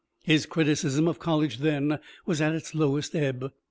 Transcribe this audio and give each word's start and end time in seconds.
His 0.23 0.47
criticism 0.47 1.07
of 1.07 1.19
college 1.19 1.59
then 1.59 1.99
was 2.25 2.41
at 2.41 2.55
its 2.55 2.73
lowest 2.73 3.13
ebb. 3.15 3.51